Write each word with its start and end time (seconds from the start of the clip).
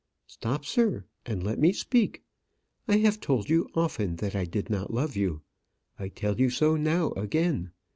"Stop, 0.25 0.65
sir, 0.65 1.05
and 1.27 1.43
let 1.43 1.59
me 1.59 1.71
speak. 1.71 2.23
I 2.87 2.97
have 2.97 3.19
told 3.19 3.51
you 3.51 3.69
often 3.75 4.15
that 4.15 4.35
I 4.35 4.45
did 4.45 4.67
not 4.67 4.91
love 4.91 5.15
you. 5.15 5.43
I 5.99 6.07
tell 6.07 6.39
you 6.39 6.49
so 6.49 6.75
now 6.75 7.11
again. 7.11 7.69